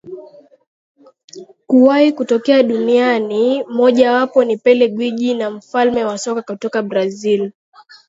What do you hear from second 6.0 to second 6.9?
wa soka kutoka